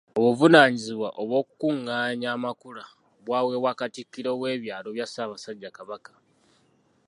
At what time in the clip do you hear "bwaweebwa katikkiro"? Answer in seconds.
3.25-4.31